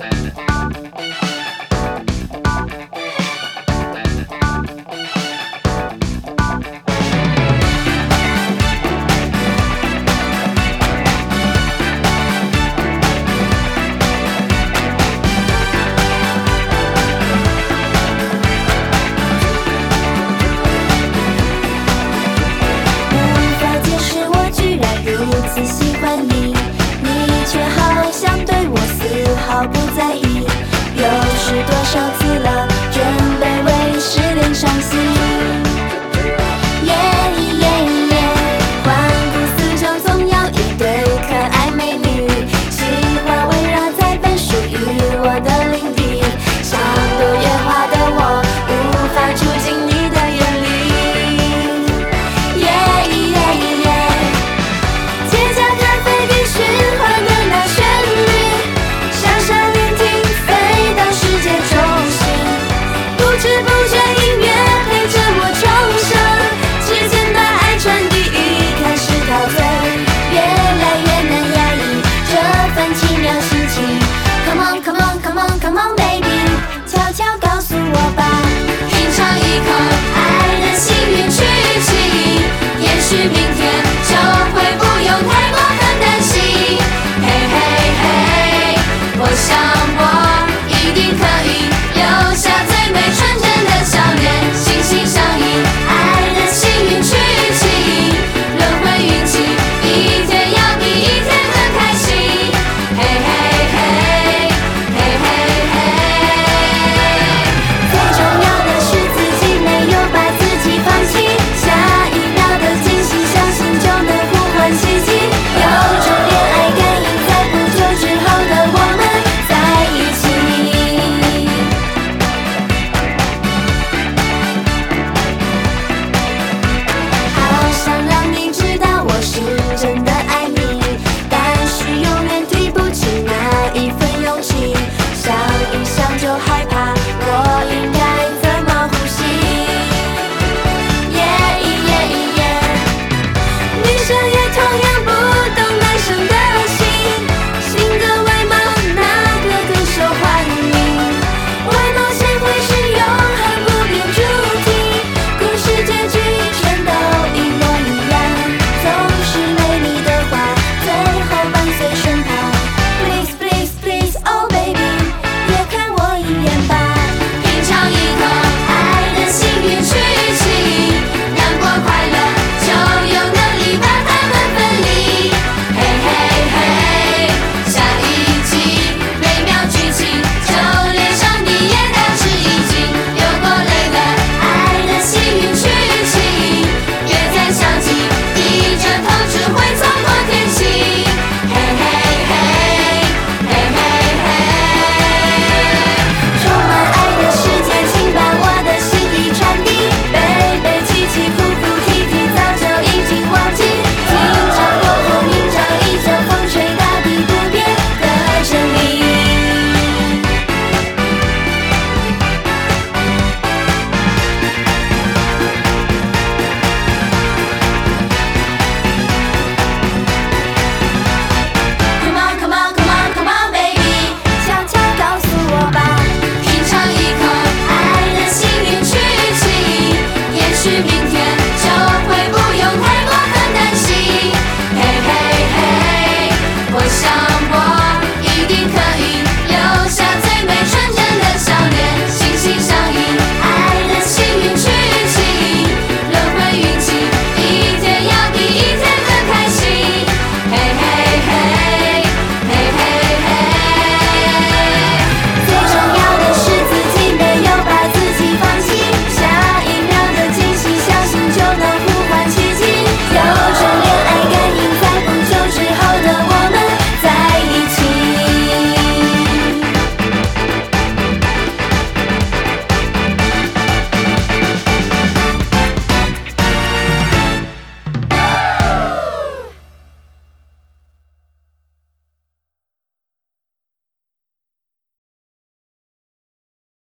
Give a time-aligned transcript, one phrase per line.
[0.00, 0.04] 无
[23.60, 25.12] 法解释我居然如
[25.48, 26.49] 此喜欢你。